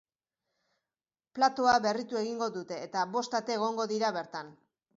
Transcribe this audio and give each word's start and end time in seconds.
Platoa 1.39 1.75
berritu 1.85 2.19
egingo 2.23 2.49
dute, 2.57 2.81
eta 2.89 3.07
bost 3.17 3.39
ate 3.41 3.57
egongo 3.61 3.89
dira 3.95 4.13
bertan. 4.21 4.55